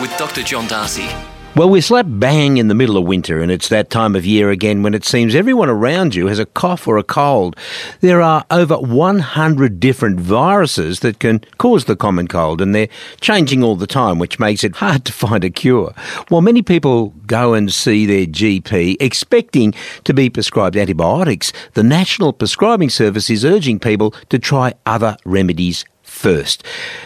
With 0.00 0.16
Dr. 0.16 0.42
John 0.42 0.66
D'Arcy. 0.66 1.06
Well, 1.54 1.68
we're 1.68 1.82
slap 1.82 2.06
bang 2.08 2.56
in 2.56 2.68
the 2.68 2.74
middle 2.74 2.96
of 2.96 3.04
winter, 3.04 3.42
and 3.42 3.52
it's 3.52 3.68
that 3.68 3.90
time 3.90 4.16
of 4.16 4.24
year 4.24 4.48
again 4.48 4.82
when 4.82 4.94
it 4.94 5.04
seems 5.04 5.34
everyone 5.34 5.68
around 5.68 6.14
you 6.14 6.28
has 6.28 6.38
a 6.38 6.46
cough 6.46 6.88
or 6.88 6.96
a 6.96 7.02
cold. 7.02 7.54
There 8.00 8.22
are 8.22 8.46
over 8.50 8.78
100 8.78 9.78
different 9.78 10.20
viruses 10.20 11.00
that 11.00 11.18
can 11.18 11.40
cause 11.58 11.84
the 11.84 11.96
common 11.96 12.28
cold, 12.28 12.62
and 12.62 12.74
they're 12.74 12.88
changing 13.20 13.62
all 13.62 13.76
the 13.76 13.86
time, 13.86 14.18
which 14.18 14.38
makes 14.38 14.64
it 14.64 14.76
hard 14.76 15.04
to 15.04 15.12
find 15.12 15.44
a 15.44 15.50
cure. 15.50 15.92
While 16.28 16.40
many 16.40 16.62
people 16.62 17.10
go 17.26 17.52
and 17.52 17.70
see 17.70 18.06
their 18.06 18.24
GP 18.24 18.96
expecting 19.00 19.74
to 20.04 20.14
be 20.14 20.30
prescribed 20.30 20.78
antibiotics, 20.78 21.52
the 21.74 21.82
National 21.82 22.32
Prescribing 22.32 22.88
Service 22.88 23.28
is 23.28 23.44
urging 23.44 23.78
people 23.78 24.12
to 24.30 24.38
try 24.38 24.72
other 24.86 25.18
remedies 25.26 25.84
first. 26.08 26.64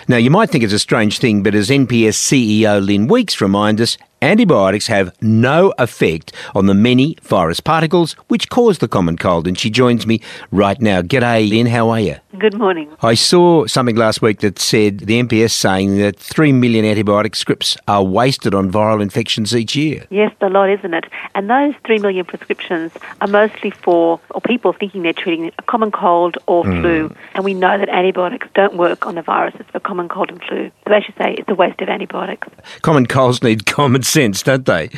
Now, 0.08 0.16
you 0.16 0.30
might 0.30 0.50
think 0.50 0.64
it's 0.64 0.72
a 0.72 0.78
strange 0.78 1.18
thing, 1.18 1.42
but 1.42 1.54
as 1.54 1.68
NPS 1.68 2.14
CEO 2.14 2.84
Lynn 2.84 3.08
Weekes 3.08 3.40
reminds 3.40 3.80
us, 3.80 3.98
antibiotics 4.22 4.86
have 4.86 5.12
no 5.20 5.74
effect 5.78 6.32
on 6.54 6.66
the 6.66 6.74
many 6.74 7.16
virus 7.22 7.60
particles 7.60 8.12
which 8.28 8.48
cause 8.48 8.78
the 8.78 8.88
common 8.88 9.16
cold. 9.18 9.46
And 9.46 9.58
she 9.58 9.68
joins 9.68 10.06
me 10.06 10.20
right 10.50 10.80
now. 10.80 11.02
G'day, 11.02 11.48
Lynn. 11.48 11.66
How 11.66 11.90
are 11.90 12.00
you? 12.00 12.16
Good 12.38 12.56
morning. 12.56 12.90
I 13.02 13.14
saw 13.14 13.66
something 13.66 13.96
last 13.96 14.22
week 14.22 14.40
that 14.40 14.58
said 14.58 15.00
the 15.00 15.22
NPS 15.22 15.50
saying 15.50 15.98
that 15.98 16.16
3 16.18 16.52
million 16.52 16.84
antibiotic 16.84 17.36
scripts 17.36 17.76
are 17.86 18.02
wasted 18.02 18.54
on 18.54 18.72
viral 18.72 19.02
infections 19.02 19.54
each 19.54 19.76
year. 19.76 20.06
Yes, 20.08 20.32
a 20.40 20.48
lot, 20.48 20.70
isn't 20.70 20.94
it? 20.94 21.04
And 21.34 21.50
those 21.50 21.74
3 21.84 21.98
million 21.98 22.24
prescriptions 22.24 22.92
are 23.20 23.28
mostly 23.28 23.70
for 23.70 24.18
or 24.30 24.40
people 24.40 24.72
thinking 24.72 25.02
they're 25.02 25.12
treating 25.12 25.52
a 25.58 25.62
common 25.62 25.90
cold 25.90 26.38
or 26.46 26.64
mm. 26.64 26.80
flu. 26.80 27.16
And 27.34 27.44
we 27.44 27.54
know 27.54 27.76
that 27.76 27.88
antibiotics 27.88 28.48
don't 28.54 28.76
work 28.76 29.06
on 29.06 29.14
the 29.14 29.22
viruses 29.22 29.66
for 29.70 29.80
common 29.80 30.08
cold 30.08 30.30
and 30.30 30.42
flu. 30.42 30.70
So 30.86 30.94
as 30.94 31.06
you 31.06 31.14
say, 31.18 31.34
it's 31.34 31.48
a 31.48 31.54
waste 31.54 31.80
of 31.80 31.88
antibiotics. 31.88 32.48
Common 32.80 33.06
colds 33.06 33.42
need 33.42 33.66
common 33.66 34.02
sense, 34.12 34.42
don't 34.42 34.66
they? 34.66 34.90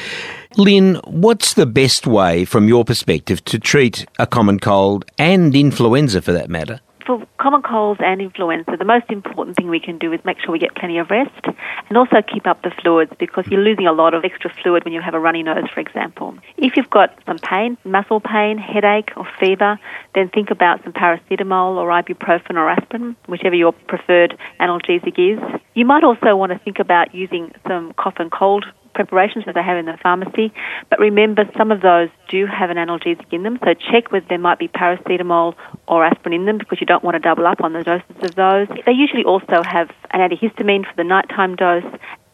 Lynn, 0.56 0.96
what's 1.06 1.54
the 1.54 1.66
best 1.66 2.06
way, 2.06 2.44
from 2.44 2.68
your 2.68 2.84
perspective, 2.84 3.44
to 3.46 3.58
treat 3.58 4.06
a 4.18 4.26
common 4.26 4.58
cold 4.58 5.04
and 5.18 5.54
influenza 5.54 6.20
for 6.20 6.32
that 6.32 6.50
matter? 6.50 6.80
for 7.06 7.26
common 7.38 7.62
colds 7.62 8.00
and 8.02 8.20
influenza, 8.20 8.76
the 8.78 8.84
most 8.84 9.10
important 9.10 9.56
thing 9.56 9.68
we 9.68 9.80
can 9.80 9.98
do 9.98 10.12
is 10.12 10.20
make 10.24 10.38
sure 10.40 10.52
we 10.52 10.58
get 10.58 10.74
plenty 10.74 10.98
of 10.98 11.10
rest 11.10 11.46
and 11.88 11.98
also 11.98 12.16
keep 12.22 12.46
up 12.46 12.62
the 12.62 12.70
fluids 12.82 13.12
because 13.18 13.46
you're 13.48 13.60
losing 13.60 13.86
a 13.86 13.92
lot 13.92 14.14
of 14.14 14.24
extra 14.24 14.50
fluid 14.62 14.84
when 14.84 14.92
you 14.92 15.00
have 15.00 15.14
a 15.14 15.20
runny 15.20 15.42
nose, 15.42 15.68
for 15.72 15.80
example. 15.80 16.36
If 16.56 16.76
you've 16.76 16.90
got 16.90 17.16
some 17.26 17.38
pain, 17.38 17.76
muscle 17.84 18.20
pain, 18.20 18.58
headache, 18.58 19.10
or 19.16 19.26
fever, 19.38 19.78
then 20.14 20.28
think 20.30 20.50
about 20.50 20.82
some 20.82 20.92
paracetamol 20.92 21.76
or 21.76 21.88
ibuprofen 21.88 22.56
or 22.56 22.68
aspirin, 22.70 23.16
whichever 23.26 23.54
your 23.54 23.72
preferred 23.72 24.38
analgesic 24.60 25.18
is. 25.18 25.60
You 25.74 25.84
might 25.84 26.04
also 26.04 26.36
want 26.36 26.52
to 26.52 26.58
think 26.58 26.78
about 26.78 27.14
using 27.14 27.52
some 27.66 27.92
cough 27.94 28.14
and 28.18 28.30
cold 28.30 28.64
preparations 28.94 29.44
that 29.46 29.54
they 29.54 29.62
have 29.62 29.76
in 29.76 29.86
the 29.86 29.98
pharmacy. 30.02 30.52
But 30.90 30.98
remember, 30.98 31.48
some 31.56 31.70
of 31.70 31.80
those 31.80 32.08
do 32.28 32.46
have 32.46 32.70
an 32.70 32.76
analgesic 32.76 33.32
in 33.32 33.42
them, 33.42 33.58
so 33.64 33.74
check 33.74 34.12
whether 34.12 34.26
there 34.28 34.38
might 34.38 34.58
be 34.58 34.68
paracetamol 34.68 35.54
or 35.86 36.04
aspirin 36.04 36.32
in 36.32 36.46
them 36.46 36.58
because 36.58 36.80
you 36.80 36.86
don't 36.86 37.04
want 37.04 37.14
to 37.14 37.20
double 37.20 37.46
up 37.46 37.60
on 37.62 37.72
the 37.72 37.82
doses 37.82 38.16
of 38.22 38.34
those. 38.34 38.68
They 38.86 38.92
usually 38.92 39.24
also 39.24 39.62
have 39.62 39.90
an 40.12 40.20
antihistamine 40.20 40.86
for 40.86 40.96
the 40.96 41.04
nighttime 41.04 41.56
dose 41.56 41.84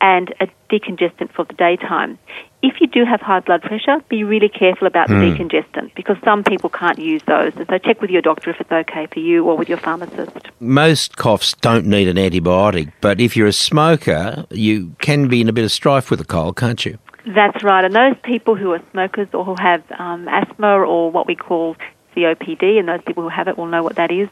and 0.00 0.34
a 0.40 0.48
decongestant 0.70 1.32
for 1.32 1.44
the 1.44 1.54
daytime. 1.54 2.18
If 2.62 2.80
you 2.80 2.86
do 2.86 3.04
have 3.04 3.20
high 3.20 3.40
blood 3.40 3.62
pressure, 3.62 4.02
be 4.08 4.22
really 4.24 4.48
careful 4.48 4.86
about 4.86 5.08
the 5.08 5.14
mm. 5.14 5.36
decongestant 5.36 5.94
because 5.94 6.16
some 6.24 6.44
people 6.44 6.68
can't 6.68 6.98
use 6.98 7.22
those. 7.26 7.52
And 7.56 7.66
so 7.68 7.78
check 7.78 8.00
with 8.00 8.10
your 8.10 8.22
doctor 8.22 8.50
if 8.50 8.60
it's 8.60 8.70
okay 8.70 9.06
for 9.06 9.18
you 9.18 9.44
or 9.48 9.56
with 9.56 9.68
your 9.68 9.78
pharmacist. 9.78 10.50
Most 10.60 11.16
coughs 11.16 11.54
don't 11.54 11.86
need 11.86 12.08
an 12.08 12.16
antibiotic, 12.16 12.92
but 13.00 13.20
if 13.20 13.36
you're 13.36 13.46
a 13.46 13.52
smoker, 13.52 14.46
you 14.50 14.94
can 15.00 15.28
be 15.28 15.40
in 15.40 15.48
a 15.48 15.52
bit 15.52 15.64
of 15.64 15.72
strife 15.72 16.10
with 16.10 16.20
a 16.20 16.24
cold, 16.24 16.56
can't 16.56 16.84
you? 16.84 16.98
That's 17.26 17.62
right. 17.62 17.84
And 17.84 17.94
those 17.94 18.16
people 18.22 18.56
who 18.56 18.72
are 18.72 18.82
smokers 18.92 19.28
or 19.32 19.44
who 19.44 19.54
have 19.58 19.82
um, 19.98 20.28
asthma 20.28 20.78
or 20.80 21.10
what 21.10 21.26
we 21.26 21.36
call 21.36 21.76
COPD, 22.20 22.78
and 22.78 22.88
those 22.88 23.02
people 23.06 23.22
who 23.22 23.28
have 23.28 23.48
it 23.48 23.56
will 23.56 23.66
know 23.66 23.82
what 23.82 23.96
that 23.96 24.10
is. 24.10 24.28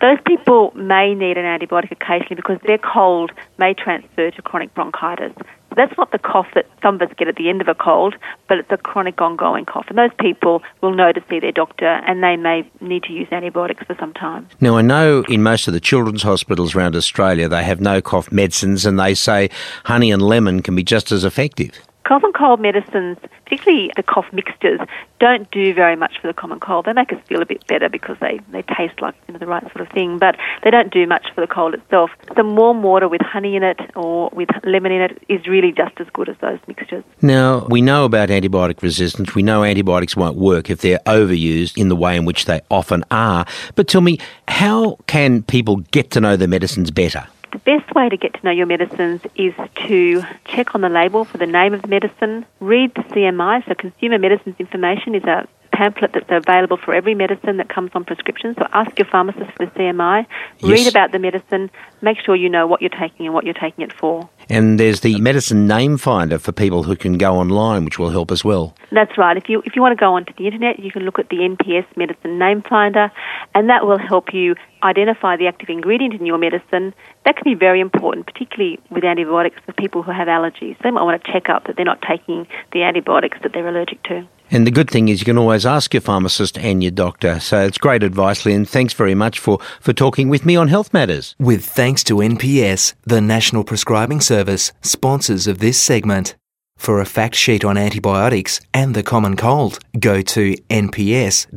Those 0.00 0.18
people 0.24 0.72
may 0.74 1.14
need 1.14 1.36
an 1.36 1.44
antibiotic 1.44 1.90
occasionally 1.90 2.36
because 2.36 2.58
their 2.64 2.78
cold 2.78 3.32
may 3.58 3.74
transfer 3.74 4.30
to 4.30 4.42
chronic 4.42 4.72
bronchitis. 4.74 5.32
That's 5.76 5.96
not 5.96 6.10
the 6.10 6.18
cough 6.18 6.48
that 6.54 6.66
some 6.82 6.96
of 6.96 7.02
us 7.02 7.10
get 7.16 7.28
at 7.28 7.36
the 7.36 7.48
end 7.48 7.60
of 7.60 7.68
a 7.68 7.74
cold, 7.74 8.16
but 8.48 8.58
it's 8.58 8.70
a 8.72 8.76
chronic 8.76 9.20
ongoing 9.20 9.64
cough. 9.64 9.86
And 9.88 9.98
those 9.98 10.10
people 10.18 10.62
will 10.80 10.94
know 10.94 11.12
to 11.12 11.22
see 11.28 11.38
their 11.38 11.52
doctor 11.52 11.86
and 11.86 12.22
they 12.22 12.36
may 12.36 12.68
need 12.80 13.04
to 13.04 13.12
use 13.12 13.28
antibiotics 13.30 13.84
for 13.86 13.94
some 13.94 14.12
time. 14.12 14.48
Now, 14.60 14.76
I 14.76 14.82
know 14.82 15.24
in 15.28 15.42
most 15.42 15.68
of 15.68 15.74
the 15.74 15.80
children's 15.80 16.22
hospitals 16.22 16.74
around 16.74 16.96
Australia 16.96 17.48
they 17.48 17.62
have 17.62 17.80
no 17.80 18.00
cough 18.00 18.32
medicines 18.32 18.86
and 18.86 18.98
they 18.98 19.14
say 19.14 19.50
honey 19.84 20.10
and 20.10 20.22
lemon 20.22 20.62
can 20.62 20.74
be 20.74 20.82
just 20.82 21.12
as 21.12 21.24
effective. 21.24 21.78
Cough 22.08 22.24
and 22.24 22.32
cold 22.32 22.58
medicines, 22.58 23.18
particularly 23.44 23.90
the 23.94 24.02
cough 24.02 24.24
mixtures, 24.32 24.80
don't 25.20 25.50
do 25.50 25.74
very 25.74 25.94
much 25.94 26.18
for 26.18 26.26
the 26.26 26.32
common 26.32 26.58
cold. 26.58 26.86
They 26.86 26.94
make 26.94 27.12
us 27.12 27.18
feel 27.28 27.42
a 27.42 27.44
bit 27.44 27.66
better 27.66 27.90
because 27.90 28.16
they, 28.18 28.40
they 28.50 28.62
taste 28.62 29.02
like 29.02 29.14
you 29.26 29.34
know, 29.34 29.38
the 29.38 29.46
right 29.46 29.62
sort 29.64 29.82
of 29.82 29.88
thing, 29.90 30.16
but 30.18 30.34
they 30.64 30.70
don't 30.70 30.90
do 30.90 31.06
much 31.06 31.26
for 31.34 31.42
the 31.42 31.46
cold 31.46 31.74
itself. 31.74 32.10
Some 32.34 32.56
warm 32.56 32.82
water 32.82 33.08
with 33.08 33.20
honey 33.20 33.56
in 33.56 33.62
it 33.62 33.78
or 33.94 34.30
with 34.32 34.48
lemon 34.64 34.90
in 34.90 35.02
it 35.02 35.22
is 35.28 35.46
really 35.46 35.70
just 35.70 36.00
as 36.00 36.06
good 36.14 36.30
as 36.30 36.36
those 36.40 36.58
mixtures. 36.66 37.04
Now, 37.20 37.66
we 37.68 37.82
know 37.82 38.06
about 38.06 38.30
antibiotic 38.30 38.80
resistance. 38.80 39.34
We 39.34 39.42
know 39.42 39.62
antibiotics 39.62 40.16
won't 40.16 40.38
work 40.38 40.70
if 40.70 40.80
they're 40.80 41.00
overused 41.04 41.76
in 41.76 41.90
the 41.90 41.96
way 41.96 42.16
in 42.16 42.24
which 42.24 42.46
they 42.46 42.62
often 42.70 43.04
are. 43.10 43.44
But 43.74 43.86
tell 43.86 44.00
me, 44.00 44.18
how 44.46 44.96
can 45.08 45.42
people 45.42 45.76
get 45.92 46.10
to 46.12 46.22
know 46.22 46.36
the 46.36 46.48
medicines 46.48 46.90
better? 46.90 47.26
The 47.50 47.58
best 47.58 47.94
way 47.94 48.08
to 48.08 48.16
get 48.16 48.34
to 48.34 48.44
know 48.44 48.50
your 48.50 48.66
medicines 48.66 49.22
is 49.34 49.54
to 49.86 50.22
check 50.44 50.74
on 50.74 50.82
the 50.82 50.88
label 50.88 51.24
for 51.24 51.38
the 51.38 51.46
name 51.46 51.72
of 51.72 51.82
the 51.82 51.88
medicine, 51.88 52.44
read 52.60 52.94
the 52.94 53.02
CMI, 53.02 53.66
so 53.66 53.74
Consumer 53.74 54.18
Medicines 54.18 54.56
Information 54.58 55.14
is 55.14 55.24
a 55.24 55.48
pamphlet 55.72 56.12
that's 56.12 56.26
available 56.28 56.76
for 56.76 56.92
every 56.92 57.14
medicine 57.14 57.56
that 57.58 57.68
comes 57.68 57.90
on 57.94 58.04
prescription. 58.04 58.54
So 58.58 58.66
ask 58.72 58.98
your 58.98 59.06
pharmacist 59.06 59.50
for 59.52 59.66
the 59.66 59.72
CMI, 59.72 60.26
yes. 60.58 60.70
read 60.70 60.86
about 60.88 61.12
the 61.12 61.18
medicine, 61.18 61.70
make 62.02 62.18
sure 62.18 62.36
you 62.36 62.50
know 62.50 62.66
what 62.66 62.82
you're 62.82 62.90
taking 62.90 63.26
and 63.26 63.34
what 63.34 63.44
you're 63.44 63.54
taking 63.54 63.84
it 63.84 63.92
for. 63.92 64.28
And 64.50 64.80
there's 64.80 65.00
the 65.00 65.20
medicine 65.20 65.66
name 65.66 65.98
finder 65.98 66.38
for 66.38 66.52
people 66.52 66.82
who 66.82 66.96
can 66.96 67.18
go 67.18 67.36
online, 67.36 67.84
which 67.84 67.98
will 67.98 68.08
help 68.08 68.30
as 68.30 68.44
well. 68.44 68.74
That's 68.90 69.18
right. 69.18 69.36
If 69.36 69.48
you 69.48 69.62
if 69.66 69.76
you 69.76 69.82
want 69.82 69.92
to 69.92 70.00
go 70.00 70.14
onto 70.14 70.32
the 70.34 70.46
internet, 70.46 70.78
you 70.78 70.90
can 70.90 71.02
look 71.02 71.18
at 71.18 71.28
the 71.28 71.36
NPS 71.36 71.84
medicine 71.96 72.38
name 72.38 72.62
finder, 72.62 73.12
and 73.54 73.68
that 73.68 73.86
will 73.86 73.98
help 73.98 74.32
you 74.32 74.54
identify 74.82 75.36
the 75.36 75.46
active 75.46 75.68
ingredient 75.68 76.14
in 76.14 76.24
your 76.24 76.38
medicine. 76.38 76.94
That 77.24 77.36
can 77.36 77.44
be 77.44 77.54
very 77.54 77.80
important, 77.80 78.26
particularly 78.26 78.78
with 78.90 79.04
antibiotics 79.04 79.60
for 79.66 79.72
people 79.72 80.02
who 80.02 80.12
have 80.12 80.28
allergies. 80.28 80.78
They 80.82 80.90
might 80.90 81.02
want 81.02 81.22
to 81.22 81.32
check 81.32 81.50
up 81.50 81.66
that 81.66 81.76
they're 81.76 81.84
not 81.84 82.00
taking 82.00 82.46
the 82.72 82.84
antibiotics 82.84 83.38
that 83.42 83.52
they're 83.52 83.68
allergic 83.68 84.02
to. 84.04 84.26
And 84.50 84.66
the 84.66 84.70
good 84.70 84.90
thing 84.90 85.08
is 85.08 85.20
you 85.20 85.26
can 85.26 85.38
always 85.38 85.66
ask 85.66 85.92
your 85.92 86.00
pharmacist 86.00 86.58
and 86.58 86.82
your 86.82 86.90
doctor. 86.90 87.38
So 87.40 87.64
it's 87.64 87.78
great 87.78 88.02
advice, 88.02 88.46
Lynn. 88.46 88.64
Thanks 88.64 88.94
very 88.94 89.14
much 89.14 89.38
for, 89.38 89.58
for 89.80 89.92
talking 89.92 90.28
with 90.28 90.46
me 90.46 90.56
on 90.56 90.68
Health 90.68 90.92
Matters. 90.92 91.34
With 91.38 91.64
thanks 91.64 92.02
to 92.04 92.16
NPS, 92.16 92.94
the 93.04 93.20
National 93.20 93.64
Prescribing 93.64 94.20
Service, 94.20 94.72
sponsors 94.82 95.46
of 95.46 95.58
this 95.58 95.80
segment. 95.80 96.34
For 96.76 97.00
a 97.00 97.06
fact 97.06 97.34
sheet 97.34 97.64
on 97.64 97.76
antibiotics 97.76 98.60
and 98.72 98.94
the 98.94 99.02
common 99.02 99.36
cold, 99.36 99.80
go 99.98 100.22
to 100.22 100.54
nps.org.au 100.70 101.48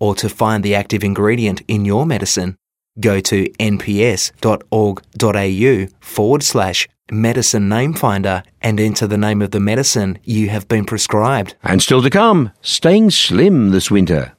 or 0.00 0.14
to 0.16 0.28
find 0.28 0.64
the 0.64 0.74
active 0.74 1.04
ingredient 1.04 1.62
in 1.68 1.84
your 1.84 2.04
medicine, 2.04 2.56
go 2.98 3.20
to 3.20 3.44
nps.org.au 3.60 4.32
forward 6.00 6.42
slash 6.42 6.88
medicine 7.10 7.68
name 7.68 7.94
finder 7.94 8.42
and 8.60 8.78
enter 8.78 9.06
the 9.06 9.18
name 9.18 9.42
of 9.42 9.50
the 9.50 9.60
medicine 9.60 10.18
you 10.24 10.48
have 10.48 10.68
been 10.68 10.84
prescribed. 10.84 11.54
And 11.62 11.82
still 11.82 12.02
to 12.02 12.10
come, 12.10 12.52
staying 12.60 13.10
slim 13.10 13.70
this 13.70 13.90
winter. 13.90 14.34